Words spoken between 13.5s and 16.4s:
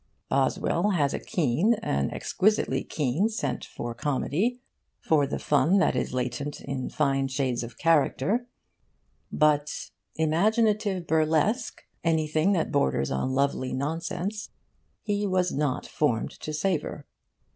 nonsense, he was not formed